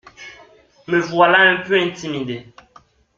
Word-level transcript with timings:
Me 0.87 0.97
voilà 0.99 1.37
un 1.41 1.57
peu 1.61 1.79
intimidé. 1.79 2.47